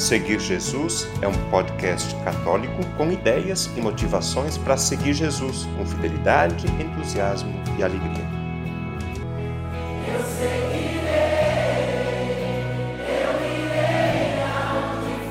Seguir 0.00 0.40
Jesus 0.40 1.06
é 1.20 1.28
um 1.28 1.50
podcast 1.50 2.14
católico 2.24 2.82
com 2.96 3.12
ideias 3.12 3.68
e 3.76 3.82
motivações 3.82 4.56
para 4.56 4.78
seguir 4.78 5.12
Jesus 5.12 5.66
com 5.76 5.84
fidelidade, 5.84 6.66
entusiasmo 6.82 7.52
e 7.78 7.82
alegria. 7.82 8.24
Eu 10.08 10.24
seguirei, 10.24 11.10
eu 13.10 13.32
irei 13.44 14.40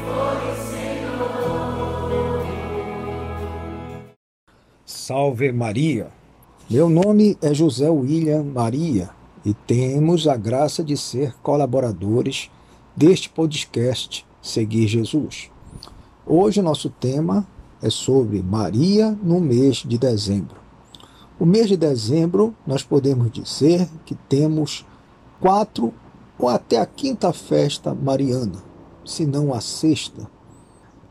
for 0.05 0.37
o 0.37 0.53
Senhor. 0.69 2.45
Salve 4.85 5.51
Maria! 5.51 6.11
Meu 6.69 6.87
nome 6.87 7.35
é 7.41 7.55
José 7.55 7.89
William 7.89 8.43
Maria 8.43 9.09
e 9.43 9.51
temos 9.51 10.27
a 10.27 10.37
graça 10.37 10.83
de 10.83 10.95
ser 10.95 11.33
colaboradores 11.41 12.51
deste 12.95 13.31
podcast 13.31 14.28
Seguir 14.41 14.87
Jesus. 14.87 15.51
Hoje 16.25 16.61
nosso 16.61 16.89
tema 16.89 17.45
é 17.81 17.89
sobre 17.89 18.41
Maria 18.41 19.17
no 19.21 19.41
mês 19.41 19.77
de 19.77 19.97
dezembro. 19.97 20.55
O 21.37 21.45
mês 21.45 21.67
de 21.67 21.75
dezembro 21.75 22.55
nós 22.65 22.81
podemos 22.81 23.29
dizer 23.31 23.89
que 24.05 24.15
temos 24.15 24.85
quatro 25.41 25.93
ou 26.37 26.47
até 26.47 26.77
a 26.77 26.85
quinta 26.85 27.33
festa 27.33 27.93
mariana, 27.93 28.63
se 29.05 29.25
não 29.25 29.53
a 29.53 29.59
sexta. 29.59 30.29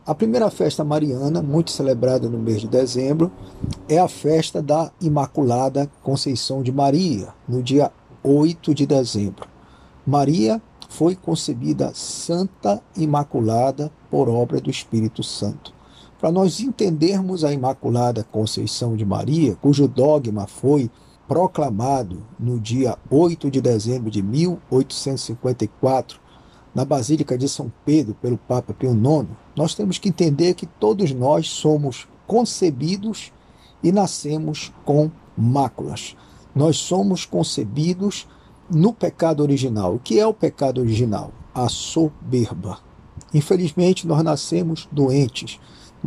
A 0.06 0.14
primeira 0.14 0.50
festa 0.50 0.82
mariana, 0.82 1.42
muito 1.42 1.70
celebrada 1.70 2.30
no 2.30 2.38
mês 2.38 2.62
de 2.62 2.66
dezembro, 2.66 3.30
é 3.86 3.98
a 3.98 4.08
festa 4.08 4.62
da 4.62 4.90
Imaculada 5.02 5.90
Conceição 6.02 6.62
de 6.62 6.72
Maria, 6.72 7.28
no 7.46 7.62
dia 7.62 7.92
8 8.22 8.74
de 8.74 8.86
dezembro. 8.86 9.46
Maria 10.06 10.62
foi 10.88 11.14
concebida 11.14 11.92
santa, 11.94 12.82
imaculada 12.96 13.92
por 14.10 14.28
obra 14.28 14.60
do 14.60 14.70
Espírito 14.70 15.22
Santo. 15.22 15.72
Para 16.18 16.32
nós 16.32 16.58
entendermos 16.58 17.44
a 17.44 17.52
Imaculada 17.52 18.24
Conceição 18.24 18.96
de 18.96 19.04
Maria, 19.04 19.54
cujo 19.56 19.86
dogma 19.86 20.48
foi 20.48 20.90
proclamado 21.28 22.22
no 22.40 22.58
dia 22.58 22.98
8 23.10 23.50
de 23.50 23.60
dezembro 23.60 24.10
de 24.10 24.22
1854, 24.22 26.18
na 26.74 26.84
Basílica 26.84 27.38
de 27.38 27.48
São 27.48 27.72
Pedro, 27.84 28.14
pelo 28.14 28.38
Papa 28.38 28.72
Pio 28.72 28.92
IX, 28.92 29.28
nós 29.54 29.74
temos 29.74 29.98
que 29.98 30.08
entender 30.08 30.54
que 30.54 30.66
todos 30.66 31.12
nós 31.12 31.48
somos 31.48 32.08
concebidos 32.26 33.32
e 33.82 33.92
nascemos 33.92 34.72
com 34.84 35.10
máculas. 35.36 36.16
Nós 36.54 36.78
somos 36.78 37.24
concebidos 37.24 38.26
no 38.70 38.92
pecado 38.92 39.42
original. 39.42 39.94
O 39.94 39.98
que 39.98 40.18
é 40.18 40.26
o 40.26 40.34
pecado 40.34 40.80
original? 40.80 41.32
A 41.54 41.68
soberba. 41.68 42.78
Infelizmente, 43.32 44.06
nós 44.06 44.22
nascemos 44.22 44.88
doentes. 44.90 45.58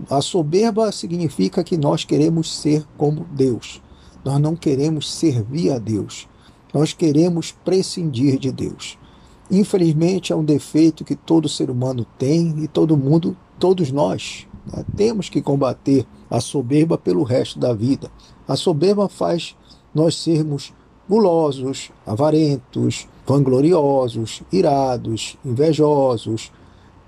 A 0.10 0.22
soberba 0.22 0.92
significa 0.92 1.64
que 1.64 1.78
nós 1.78 2.06
queremos 2.06 2.54
ser 2.54 2.86
como 2.98 3.26
Deus. 3.32 3.82
Nós 4.24 4.40
não 4.40 4.56
queremos 4.56 5.12
servir 5.12 5.72
a 5.72 5.78
Deus. 5.78 6.28
Nós 6.74 6.94
queremos 6.94 7.52
prescindir 7.52 8.40
de 8.40 8.52
Deus. 8.52 8.98
Infelizmente, 9.50 10.32
é 10.32 10.36
um 10.36 10.46
defeito 10.46 11.04
que 11.04 11.16
todo 11.16 11.50
ser 11.50 11.70
humano 11.70 12.06
tem 12.18 12.64
e 12.64 12.68
todo 12.68 12.96
mundo, 12.96 13.36
todos 13.60 13.92
nós, 13.92 14.48
né, 14.72 14.86
temos 14.96 15.28
que 15.28 15.42
combater 15.42 16.06
a 16.30 16.40
soberba 16.40 16.98
pelo 16.98 17.24
resto 17.24 17.60
da 17.60 17.74
vida. 17.74 18.10
A 18.48 18.56
soberba 18.56 19.10
faz 19.10 19.56
nós 19.94 20.16
sermos 20.16 20.74
gulosos, 21.10 21.92
avarentos, 22.06 23.08
vangloriosos, 23.26 24.42
irados, 24.52 25.38
invejosos, 25.44 26.52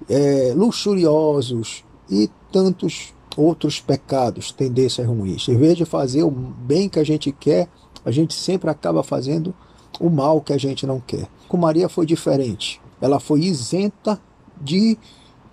é, 0.09 0.53
luxuriosos 0.55 1.83
e 2.09 2.29
tantos 2.51 3.13
outros 3.35 3.79
pecados, 3.79 4.51
tendências 4.51 5.07
ruins. 5.07 5.47
Em 5.47 5.57
vez 5.57 5.77
de 5.77 5.85
fazer 5.85 6.23
o 6.23 6.31
bem 6.31 6.87
que 6.87 6.99
a 6.99 7.03
gente 7.03 7.31
quer, 7.31 7.67
a 8.05 8.11
gente 8.11 8.33
sempre 8.33 8.69
acaba 8.69 9.03
fazendo 9.03 9.53
o 9.99 10.09
mal 10.09 10.41
que 10.41 10.53
a 10.53 10.57
gente 10.57 10.85
não 10.85 10.99
quer. 10.99 11.27
Com 11.47 11.57
Maria 11.57 11.89
foi 11.89 12.05
diferente. 12.05 12.81
Ela 13.01 13.19
foi 13.19 13.41
isenta 13.41 14.19
de 14.61 14.97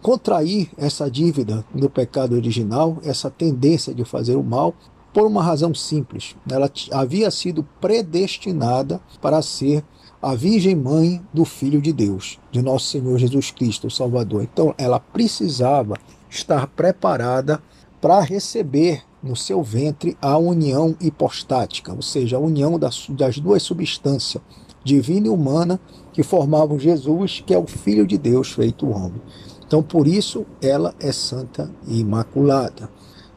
contrair 0.02 0.70
essa 0.76 1.10
dívida 1.10 1.64
do 1.74 1.90
pecado 1.90 2.34
original, 2.34 2.98
essa 3.04 3.30
tendência 3.30 3.94
de 3.94 4.04
fazer 4.04 4.36
o 4.36 4.42
mal, 4.42 4.74
por 5.12 5.26
uma 5.26 5.42
razão 5.42 5.74
simples. 5.74 6.36
Ela 6.50 6.70
havia 6.92 7.30
sido 7.30 7.66
predestinada 7.80 9.00
para 9.20 9.42
ser 9.42 9.84
a 10.22 10.34
Virgem 10.34 10.76
Mãe 10.76 11.22
do 11.32 11.44
Filho 11.44 11.80
de 11.80 11.92
Deus, 11.92 12.38
de 12.52 12.60
nosso 12.60 12.90
Senhor 12.90 13.18
Jesus 13.18 13.50
Cristo, 13.50 13.86
o 13.86 13.90
Salvador. 13.90 14.42
Então, 14.42 14.74
ela 14.76 15.00
precisava 15.00 15.96
estar 16.28 16.66
preparada 16.66 17.62
para 18.00 18.20
receber 18.20 19.02
no 19.22 19.34
seu 19.34 19.62
ventre 19.62 20.16
a 20.20 20.36
união 20.36 20.94
hipostática, 21.00 21.92
ou 21.92 22.02
seja, 22.02 22.36
a 22.36 22.40
união 22.40 22.78
das, 22.78 23.06
das 23.10 23.38
duas 23.38 23.62
substâncias, 23.62 24.42
divina 24.84 25.26
e 25.26 25.30
humana, 25.30 25.80
que 26.12 26.22
formavam 26.22 26.78
Jesus, 26.78 27.42
que 27.46 27.54
é 27.54 27.58
o 27.58 27.66
Filho 27.66 28.06
de 28.06 28.18
Deus 28.18 28.50
feito 28.52 28.88
homem. 28.88 29.20
Então, 29.66 29.82
por 29.82 30.06
isso, 30.06 30.44
ela 30.60 30.94
é 30.98 31.12
santa 31.12 31.70
e 31.86 32.00
imaculada. 32.00 32.90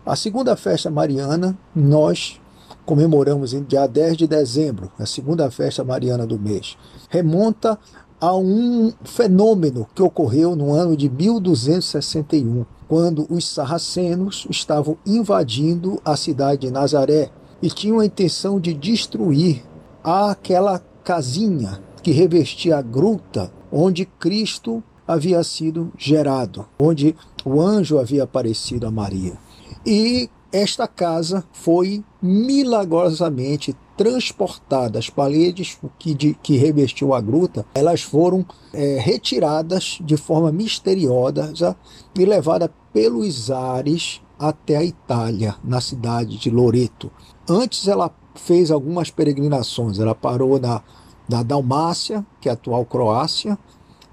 A 0.05 0.17
segunda 0.17 0.57
festa 0.57 0.91
mariana 0.91 1.57
nós 1.73 2.37
comemoramos 2.85 3.53
em 3.53 3.63
dia 3.63 3.87
10 3.87 4.17
de 4.17 4.27
dezembro, 4.27 4.91
a 4.99 5.05
segunda 5.05 5.49
festa 5.49 5.81
mariana 5.81 6.27
do 6.27 6.37
mês. 6.37 6.75
Remonta 7.07 7.79
a 8.19 8.35
um 8.35 8.91
fenômeno 9.05 9.87
que 9.95 10.03
ocorreu 10.03 10.57
no 10.57 10.73
ano 10.73 10.97
de 10.97 11.09
1261, 11.09 12.65
quando 12.85 13.25
os 13.29 13.47
sarracenos 13.47 14.45
estavam 14.49 14.97
invadindo 15.05 16.01
a 16.03 16.17
cidade 16.17 16.67
de 16.67 16.71
Nazaré 16.71 17.29
e 17.61 17.69
tinham 17.69 18.01
a 18.01 18.05
intenção 18.05 18.59
de 18.59 18.73
destruir 18.73 19.63
aquela 20.03 20.83
casinha 21.01 21.79
que 22.01 22.11
revestia 22.11 22.75
a 22.75 22.81
gruta 22.81 23.49
onde 23.71 24.05
Cristo 24.05 24.83
havia 25.07 25.41
sido 25.45 25.93
gerado, 25.97 26.65
onde 26.77 27.15
o 27.45 27.61
anjo 27.61 27.99
havia 27.99 28.23
aparecido 28.23 28.85
a 28.85 28.91
Maria. 28.91 29.37
E 29.85 30.29
esta 30.51 30.87
casa 30.87 31.43
foi 31.51 32.03
milagrosamente 32.21 33.75
transportada. 33.97 34.99
As 34.99 35.09
paredes 35.09 35.77
que, 35.99 36.13
de, 36.13 36.33
que 36.41 36.57
revestiu 36.57 37.13
a 37.13 37.21
gruta, 37.21 37.65
elas 37.73 38.01
foram 38.01 38.45
é, 38.71 38.97
retiradas 38.99 39.97
de 40.01 40.15
forma 40.15 40.51
misteriosa 40.51 41.75
e 42.15 42.25
levadas 42.25 42.69
pelos 42.93 43.49
ares 43.49 44.21
até 44.37 44.75
a 44.77 44.83
Itália, 44.83 45.55
na 45.63 45.81
cidade 45.81 46.37
de 46.37 46.49
Loreto. 46.49 47.11
Antes 47.47 47.87
ela 47.87 48.11
fez 48.35 48.71
algumas 48.71 49.09
peregrinações. 49.09 49.99
Ela 49.99 50.15
parou 50.15 50.59
na, 50.59 50.81
na 51.29 51.43
Dalmácia, 51.43 52.25
que 52.41 52.49
é 52.49 52.51
a 52.51 52.53
atual 52.53 52.85
Croácia, 52.85 53.57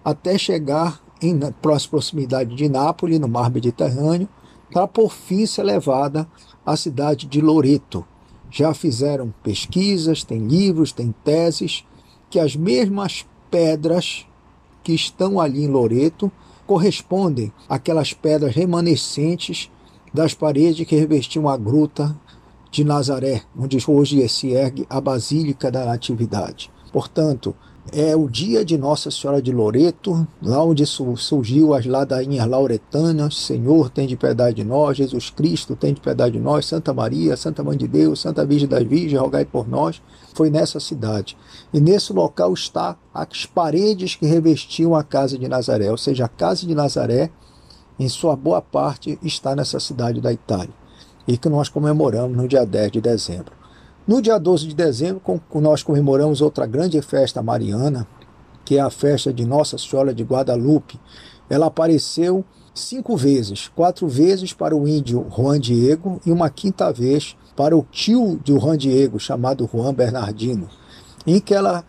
até 0.04 0.38
chegar 0.38 1.00
em 1.22 1.38
proximidade 1.60 2.54
de 2.54 2.68
Nápoles, 2.68 3.18
no 3.18 3.28
mar 3.28 3.50
Mediterrâneo, 3.50 4.28
para 4.72 4.88
fim 5.08 5.46
ser 5.46 5.64
levada 5.64 6.28
à 6.64 6.76
cidade 6.76 7.26
de 7.26 7.40
Loreto. 7.40 8.04
Já 8.50 8.74
fizeram 8.74 9.32
pesquisas, 9.42 10.24
tem 10.24 10.46
livros, 10.46 10.92
tem 10.92 11.14
teses, 11.24 11.84
que 12.28 12.38
as 12.38 12.56
mesmas 12.56 13.26
pedras 13.50 14.26
que 14.82 14.92
estão 14.92 15.40
ali 15.40 15.64
em 15.64 15.68
Loreto 15.68 16.30
correspondem 16.66 17.52
àquelas 17.68 18.12
pedras 18.12 18.54
remanescentes 18.54 19.70
das 20.14 20.34
paredes 20.34 20.86
que 20.86 20.96
revestiam 20.96 21.48
a 21.48 21.56
gruta 21.56 22.16
de 22.70 22.84
Nazaré, 22.84 23.42
onde 23.58 23.78
hoje 23.86 24.28
se 24.28 24.52
ergue 24.52 24.86
a 24.88 25.00
Basílica 25.00 25.70
da 25.70 25.84
Natividade. 25.84 26.70
Portanto, 26.92 27.54
é 27.92 28.14
o 28.14 28.28
dia 28.28 28.64
de 28.64 28.78
Nossa 28.78 29.10
Senhora 29.10 29.42
de 29.42 29.50
Loreto, 29.50 30.26
lá 30.42 30.62
onde 30.62 30.84
surgiu 30.86 31.74
as 31.74 31.86
ladainhas 31.86 32.46
lauretanas, 32.46 33.36
Senhor, 33.36 33.90
tem 33.90 34.06
de 34.06 34.16
piedade 34.16 34.56
de 34.56 34.64
nós, 34.64 34.96
Jesus 34.96 35.30
Cristo, 35.30 35.74
tem 35.74 35.94
de 35.94 36.00
piedade 36.00 36.32
de 36.32 36.40
nós, 36.40 36.66
Santa 36.66 36.92
Maria, 36.92 37.36
Santa 37.36 37.64
Mãe 37.64 37.76
de 37.76 37.88
Deus, 37.88 38.20
Santa 38.20 38.44
Virgem 38.44 38.68
das 38.68 38.84
Virgens, 38.84 39.20
rogai 39.20 39.44
por 39.44 39.68
nós. 39.68 40.00
Foi 40.34 40.50
nessa 40.50 40.78
cidade. 40.78 41.36
E 41.72 41.80
nesse 41.80 42.12
local 42.12 42.52
está 42.52 42.96
as 43.12 43.46
paredes 43.46 44.14
que 44.14 44.26
revestiam 44.26 44.94
a 44.94 45.02
casa 45.02 45.36
de 45.36 45.48
Nazaré, 45.48 45.90
ou 45.90 45.98
seja, 45.98 46.26
a 46.26 46.28
casa 46.28 46.66
de 46.66 46.74
Nazaré, 46.74 47.30
em 47.98 48.08
sua 48.08 48.36
boa 48.36 48.62
parte, 48.62 49.18
está 49.22 49.56
nessa 49.56 49.80
cidade 49.80 50.20
da 50.20 50.32
Itália, 50.32 50.74
e 51.26 51.36
que 51.36 51.48
nós 51.48 51.68
comemoramos 51.68 52.36
no 52.36 52.46
dia 52.46 52.64
10 52.64 52.92
de 52.92 53.00
dezembro. 53.00 53.59
No 54.10 54.20
dia 54.20 54.38
12 54.38 54.66
de 54.66 54.74
dezembro, 54.74 55.22
nós 55.54 55.84
comemoramos 55.84 56.40
outra 56.40 56.66
grande 56.66 57.00
festa 57.00 57.40
mariana, 57.40 58.08
que 58.64 58.76
é 58.76 58.80
a 58.80 58.90
festa 58.90 59.32
de 59.32 59.46
Nossa 59.46 59.78
Senhora 59.78 60.12
de 60.12 60.24
Guadalupe. 60.24 60.98
Ela 61.48 61.66
apareceu 61.66 62.44
cinco 62.74 63.16
vezes, 63.16 63.68
quatro 63.68 64.08
vezes 64.08 64.52
para 64.52 64.74
o 64.74 64.88
índio 64.88 65.24
Juan 65.30 65.60
Diego 65.60 66.20
e 66.26 66.32
uma 66.32 66.50
quinta 66.50 66.92
vez 66.92 67.36
para 67.54 67.76
o 67.76 67.86
tio 67.88 68.36
de 68.42 68.52
Juan 68.52 68.76
Diego, 68.76 69.20
chamado 69.20 69.70
Juan 69.72 69.94
Bernardino, 69.94 70.68
em 71.24 71.38
que 71.38 71.54
ela 71.54 71.84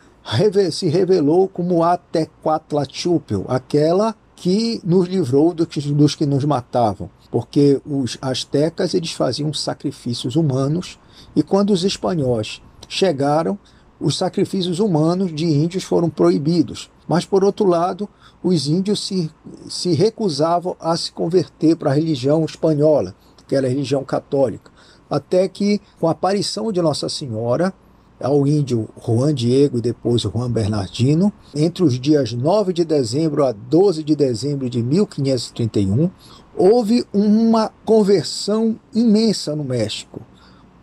se 0.71 0.89
revelou 0.89 1.47
como 1.47 1.83
Atequatlatúpel, 1.83 3.45
aquela 3.47 4.15
que 4.35 4.79
nos 4.83 5.07
livrou 5.07 5.55
dos 5.55 6.13
que 6.13 6.27
nos 6.27 6.45
matavam, 6.45 7.09
porque 7.31 7.81
os 7.85 8.17
astecas 8.21 8.93
eles 8.93 9.13
faziam 9.13 9.53
sacrifícios 9.53 10.35
humanos 10.35 10.99
e 11.35 11.41
quando 11.41 11.71
os 11.71 11.83
espanhóis 11.83 12.61
chegaram, 12.89 13.57
os 13.99 14.17
sacrifícios 14.17 14.79
humanos 14.79 15.33
de 15.33 15.45
índios 15.45 15.83
foram 15.83 16.09
proibidos. 16.09 16.91
Mas, 17.07 17.25
por 17.25 17.43
outro 17.43 17.65
lado, 17.65 18.09
os 18.43 18.67
índios 18.67 19.05
se, 19.05 19.31
se 19.69 19.93
recusavam 19.93 20.75
a 20.79 20.95
se 20.97 21.11
converter 21.11 21.75
para 21.75 21.91
a 21.91 21.93
religião 21.93 22.43
espanhola, 22.43 23.15
que 23.47 23.55
era 23.55 23.67
a 23.67 23.69
religião 23.69 24.03
católica. 24.03 24.71
Até 25.09 25.47
que, 25.47 25.79
com 25.99 26.07
a 26.07 26.11
aparição 26.11 26.71
de 26.71 26.81
Nossa 26.81 27.07
Senhora, 27.09 27.73
ao 28.21 28.45
índio 28.45 28.87
Juan 29.05 29.33
Diego 29.33 29.77
e 29.77 29.81
depois 29.81 30.21
Juan 30.21 30.51
Bernardino, 30.51 31.31
entre 31.55 31.83
os 31.83 31.99
dias 31.99 32.33
9 32.33 32.73
de 32.73 32.85
dezembro 32.85 33.45
a 33.45 33.51
12 33.51 34.03
de 34.03 34.15
dezembro 34.15 34.69
de 34.69 34.81
1531, 34.81 36.09
houve 36.55 37.05
uma 37.13 37.71
conversão 37.85 38.79
imensa 38.93 39.55
no 39.55 39.63
México. 39.63 40.21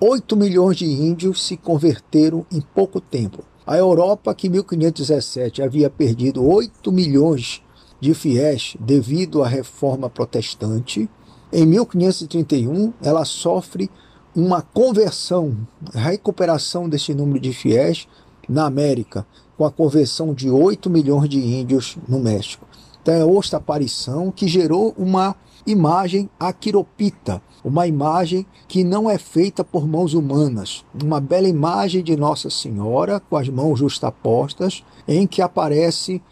8 0.00 0.36
milhões 0.36 0.76
de 0.76 0.86
índios 0.86 1.44
se 1.44 1.56
converteram 1.56 2.46
em 2.52 2.60
pouco 2.60 3.00
tempo. 3.00 3.44
A 3.66 3.76
Europa, 3.76 4.34
que 4.34 4.46
em 4.46 4.50
1517 4.50 5.62
havia 5.62 5.90
perdido 5.90 6.44
8 6.44 6.90
milhões 6.92 7.62
de 8.00 8.14
fiéis 8.14 8.76
devido 8.78 9.42
à 9.42 9.48
reforma 9.48 10.08
protestante, 10.08 11.08
em 11.52 11.66
1531 11.66 12.92
ela 13.02 13.24
sofre 13.24 13.90
uma 14.34 14.62
conversão, 14.62 15.56
recuperação 15.92 16.88
desse 16.88 17.14
número 17.14 17.40
de 17.40 17.52
fiéis 17.52 18.06
na 18.48 18.66
América, 18.66 19.26
com 19.56 19.64
a 19.64 19.70
conversão 19.70 20.32
de 20.32 20.48
8 20.48 20.88
milhões 20.88 21.28
de 21.28 21.38
índios 21.38 21.98
no 22.08 22.20
México. 22.20 22.66
Então 23.02 23.14
é 23.14 23.38
esta 23.38 23.56
aparição 23.56 24.30
que 24.30 24.46
gerou 24.46 24.94
uma 24.96 25.34
imagem 25.66 26.30
aquiropita, 26.38 27.42
uma 27.64 27.86
imagem 27.86 28.46
que 28.66 28.84
não 28.84 29.10
é 29.10 29.18
feita 29.18 29.64
por 29.64 29.86
mãos 29.86 30.14
humanas, 30.14 30.84
uma 31.02 31.20
bela 31.20 31.48
imagem 31.48 32.02
de 32.02 32.16
Nossa 32.16 32.48
Senhora 32.48 33.20
com 33.20 33.36
as 33.36 33.48
mãos 33.48 33.78
justapostas, 33.78 34.84
em 35.06 35.26
que 35.26 35.42
aparece 35.42 36.22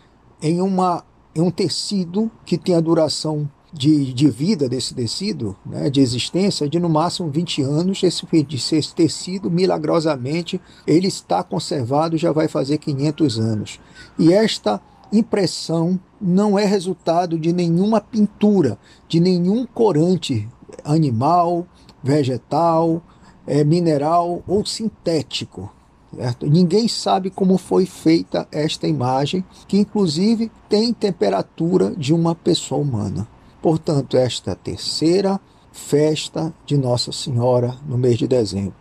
em, 0.41 0.61
uma, 0.61 1.05
em 1.35 1.41
um 1.41 1.51
tecido 1.51 2.31
que 2.45 2.57
tem 2.57 2.75
a 2.75 2.81
duração 2.81 3.49
de, 3.77 4.13
de 4.15 4.31
vida 4.31 4.69
desse 4.69 4.95
tecido, 4.95 5.55
né, 5.65 5.91
de 5.91 6.01
existência, 6.01 6.69
de 6.69 6.81
no 6.81 6.89
máximo 6.89 7.31
20 7.31 7.63
anos. 7.63 8.03
Esse, 8.03 8.27
esse 8.75 8.95
tecido, 8.95 9.51
milagrosamente, 9.51 10.61
ele 10.87 11.09
está 11.09 11.43
conservado, 11.43 12.17
já 12.17 12.33
vai 12.33 12.49
fazer 12.49 12.79
500 12.79 13.39
anos. 13.39 13.81
E 14.19 14.33
esta 14.33 14.81
impressão 15.13 16.01
não 16.21 16.59
é 16.59 16.65
resultado 16.65 17.39
de 17.39 17.53
nenhuma 17.53 18.01
pintura, 18.01 18.79
de 19.07 19.21
nenhum 19.21 19.67
corante 19.67 20.49
animal, 20.83 21.67
vegetal, 22.03 23.03
é, 23.47 23.63
mineral 23.63 24.43
ou 24.47 24.65
sintético. 24.65 25.71
Certo? 26.15 26.47
Ninguém 26.47 26.89
sabe 26.89 27.29
como 27.29 27.59
foi 27.59 27.85
feita 27.85 28.49
esta 28.51 28.89
imagem, 28.89 29.45
que 29.69 29.77
inclusive 29.77 30.51
tem 30.69 30.95
temperatura 30.95 31.95
de 31.95 32.15
uma 32.15 32.35
pessoa 32.35 32.81
humana. 32.81 33.29
Portanto, 33.67 34.17
esta 34.17 34.55
terceira 34.55 35.41
festa 35.73 36.55
de 36.65 36.79
Nossa 36.79 37.11
Senhora 37.11 37.75
no 37.85 37.99
mês 37.99 38.17
de 38.17 38.29
dezembro. 38.29 38.77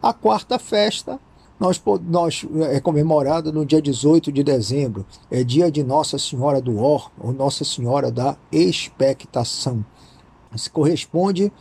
A 0.00 0.14
quarta 0.14 0.58
festa 0.58 1.20
nós, 1.60 1.78
nós, 2.08 2.46
é 2.70 2.80
comemorada 2.80 3.52
no 3.52 3.66
dia 3.66 3.82
18 3.82 4.32
de 4.32 4.42
dezembro, 4.42 5.04
é 5.30 5.44
dia 5.44 5.70
de 5.70 5.84
Nossa 5.84 6.16
Senhora 6.16 6.58
do 6.58 6.82
Or, 6.82 7.10
ou 7.20 7.34
Nossa 7.34 7.66
Senhora 7.66 8.10
da 8.10 8.34
Expectação. 8.50 9.84
Isso 10.54 10.72
corresponde 10.72 11.52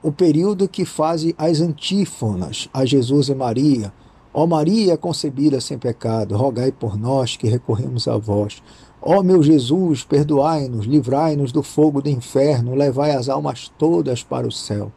o 0.00 0.12
período 0.12 0.68
que 0.68 0.84
fazem 0.84 1.34
as 1.36 1.60
antífonas 1.60 2.68
a 2.72 2.84
Jesus 2.84 3.30
e 3.30 3.34
Maria. 3.34 3.92
Ó 4.32 4.46
Maria 4.46 4.96
concebida 4.96 5.60
sem 5.60 5.76
pecado, 5.76 6.36
rogai 6.36 6.70
por 6.70 6.96
nós 6.96 7.36
que 7.36 7.48
recorremos 7.48 8.06
a 8.06 8.16
vós. 8.16 8.62
Ó 9.00 9.22
meu 9.22 9.42
Jesus, 9.42 10.02
perdoai-nos, 10.02 10.86
livrai-nos 10.86 11.52
do 11.52 11.62
fogo 11.62 12.02
do 12.02 12.08
inferno, 12.08 12.74
levai 12.74 13.12
as 13.12 13.28
almas 13.28 13.70
todas 13.78 14.22
para 14.22 14.46
o 14.46 14.52
céu. 14.52 14.90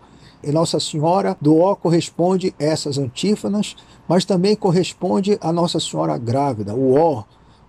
E 0.44 0.52
Nossa 0.52 0.80
Senhora 0.80 1.38
do 1.40 1.60
Ó 1.60 1.76
corresponde 1.76 2.54
a 2.60 2.64
essas 2.64 2.98
antífonas, 2.98 3.76
mas 4.08 4.26
também 4.26 4.56
corresponde 4.56 5.38
a 5.40 5.54
Nossa 5.54 5.80
Senhora 5.80 6.18
grávida, 6.18 6.74
o 6.74 6.96
Ó, 6.96 7.24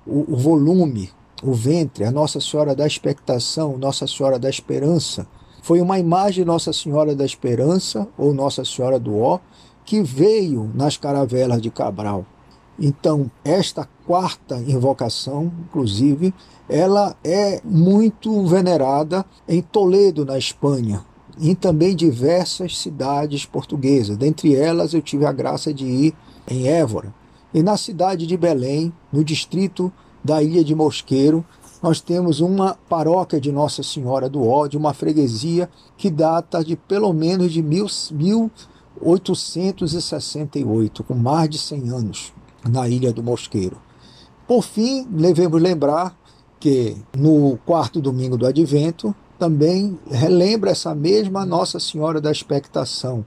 o, 0.06 0.32
o 0.32 0.36
volume, 0.36 1.10
o 1.42 1.52
ventre, 1.52 2.04
a 2.04 2.10
Nossa 2.10 2.40
Senhora 2.40 2.74
da 2.74 2.86
expectação, 2.86 3.76
Nossa 3.76 4.06
Senhora 4.06 4.38
da 4.38 4.48
esperança. 4.48 5.26
Foi 5.62 5.80
uma 5.80 5.98
imagem 5.98 6.42
de 6.42 6.44
Nossa 6.44 6.72
Senhora 6.72 7.14
da 7.14 7.24
Esperança, 7.24 8.08
ou 8.18 8.32
Nossa 8.32 8.64
Senhora 8.64 8.98
do 8.98 9.18
Ó, 9.20 9.38
que 9.84 10.02
veio 10.02 10.70
nas 10.74 10.96
caravelas 10.96 11.60
de 11.60 11.70
Cabral. 11.70 12.24
Então, 12.78 13.30
esta 13.44 13.86
quarta 14.06 14.56
invocação, 14.56 15.52
inclusive, 15.68 16.32
ela 16.68 17.14
é 17.22 17.60
muito 17.64 18.46
venerada 18.46 19.24
em 19.46 19.60
Toledo, 19.60 20.24
na 20.24 20.38
Espanha, 20.38 21.04
e 21.38 21.54
também 21.54 21.94
diversas 21.94 22.78
cidades 22.78 23.44
portuguesas. 23.44 24.16
Dentre 24.16 24.56
elas, 24.56 24.94
eu 24.94 25.02
tive 25.02 25.26
a 25.26 25.32
graça 25.32 25.72
de 25.72 25.84
ir 25.84 26.14
em 26.48 26.66
Évora. 26.66 27.14
E 27.52 27.62
na 27.62 27.76
cidade 27.76 28.26
de 28.26 28.36
Belém, 28.36 28.92
no 29.12 29.22
distrito 29.22 29.92
da 30.24 30.42
Ilha 30.42 30.64
de 30.64 30.74
Mosqueiro, 30.74 31.44
nós 31.82 32.00
temos 32.00 32.40
uma 32.40 32.78
paróquia 32.88 33.40
de 33.40 33.52
Nossa 33.52 33.82
Senhora 33.82 34.30
do 34.30 34.46
Ó, 34.46 34.66
de 34.66 34.78
uma 34.78 34.94
freguesia 34.94 35.68
que 35.96 36.10
data 36.10 36.64
de 36.64 36.76
pelo 36.76 37.12
menos 37.12 37.52
de 37.52 37.62
mil, 37.62 37.86
1868, 39.02 41.04
com 41.04 41.14
mais 41.14 41.50
de 41.50 41.58
100 41.58 41.90
anos 41.90 42.32
na 42.68 42.88
Ilha 42.88 43.12
do 43.12 43.22
Mosqueiro. 43.22 43.76
Por 44.46 44.62
fim, 44.62 45.06
devemos 45.08 45.60
lembrar 45.60 46.16
que 46.60 46.96
no 47.16 47.58
quarto 47.64 48.00
domingo 48.00 48.36
do 48.36 48.46
Advento 48.46 49.14
também 49.38 49.98
relembra 50.08 50.70
essa 50.70 50.94
mesma 50.94 51.44
Nossa 51.44 51.80
Senhora 51.80 52.20
da 52.20 52.30
Expectação, 52.30 53.24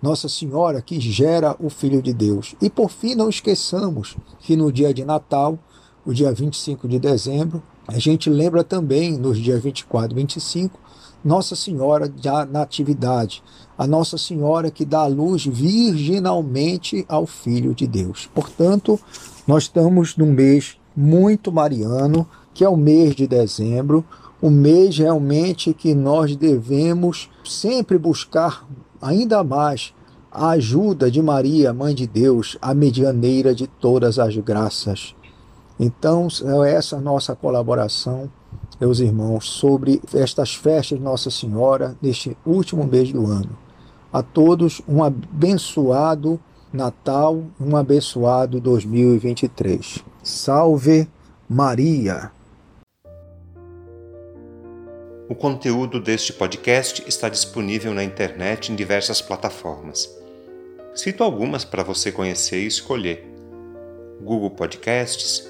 Nossa 0.00 0.28
Senhora 0.28 0.80
que 0.80 0.98
gera 0.98 1.54
o 1.60 1.68
Filho 1.68 2.00
de 2.00 2.14
Deus. 2.14 2.54
E 2.62 2.70
por 2.70 2.90
fim, 2.90 3.14
não 3.14 3.28
esqueçamos 3.28 4.16
que 4.38 4.56
no 4.56 4.72
dia 4.72 4.94
de 4.94 5.04
Natal, 5.04 5.58
o 6.06 6.14
dia 6.14 6.32
25 6.32 6.88
de 6.88 6.98
dezembro, 6.98 7.62
a 7.86 7.98
gente 7.98 8.30
lembra 8.30 8.64
também 8.64 9.18
nos 9.18 9.38
dias 9.38 9.62
24 9.62 10.12
e 10.12 10.22
25 10.22 10.80
nossa 11.24 11.54
Senhora 11.54 12.08
da 12.08 12.44
Natividade, 12.44 13.42
a 13.76 13.86
Nossa 13.86 14.18
Senhora 14.18 14.70
que 14.70 14.84
dá 14.84 15.00
a 15.00 15.06
luz 15.06 15.46
virginalmente 15.46 17.04
ao 17.08 17.26
Filho 17.26 17.74
de 17.74 17.86
Deus. 17.86 18.28
Portanto, 18.34 18.98
nós 19.46 19.64
estamos 19.64 20.16
num 20.16 20.32
mês 20.32 20.76
muito 20.96 21.52
mariano, 21.52 22.26
que 22.52 22.64
é 22.64 22.68
o 22.68 22.76
mês 22.76 23.14
de 23.14 23.26
dezembro, 23.26 24.04
o 24.40 24.50
mês 24.50 24.96
realmente 24.98 25.74
que 25.74 25.94
nós 25.94 26.34
devemos 26.34 27.30
sempre 27.44 27.98
buscar 27.98 28.66
ainda 29.00 29.44
mais 29.44 29.92
a 30.30 30.50
ajuda 30.50 31.10
de 31.10 31.20
Maria, 31.20 31.72
Mãe 31.72 31.94
de 31.94 32.06
Deus, 32.06 32.56
a 32.62 32.72
medianeira 32.72 33.54
de 33.54 33.66
todas 33.66 34.18
as 34.18 34.36
graças. 34.36 35.14
Então, 35.80 36.28
é 36.64 36.74
essa 36.74 37.00
nossa 37.00 37.34
colaboração 37.34 38.30
meus 38.80 38.98
irmãos, 38.98 39.46
sobre 39.46 40.00
estas 40.14 40.54
festas 40.54 40.98
de 40.98 41.04
Nossa 41.04 41.30
Senhora 41.30 41.94
neste 42.00 42.36
último 42.46 42.86
mês 42.86 43.12
do 43.12 43.26
ano. 43.26 43.58
A 44.10 44.22
todos 44.22 44.80
um 44.88 45.04
abençoado 45.04 46.40
Natal, 46.72 47.44
um 47.60 47.76
abençoado 47.76 48.60
2023. 48.60 49.98
Salve 50.22 51.06
Maria! 51.48 52.32
O 55.28 55.34
conteúdo 55.34 56.00
deste 56.00 56.32
podcast 56.32 57.04
está 57.06 57.28
disponível 57.28 57.92
na 57.92 58.02
internet 58.02 58.72
em 58.72 58.74
diversas 58.74 59.20
plataformas. 59.20 60.08
Cito 60.94 61.22
algumas 61.22 61.64
para 61.64 61.84
você 61.84 62.10
conhecer 62.10 62.62
e 62.62 62.66
escolher: 62.66 63.28
Google 64.20 64.50
Podcasts, 64.50 65.49